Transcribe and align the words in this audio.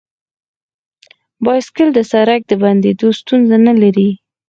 بایسکل 1.43 1.89
د 1.93 1.99
سړک 2.11 2.41
د 2.47 2.51
بندیدو 2.63 3.07
ستونزه 3.19 3.57
نه 3.67 3.73
لري. 3.81 4.09